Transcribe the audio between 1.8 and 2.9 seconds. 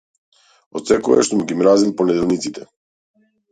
понеделниците.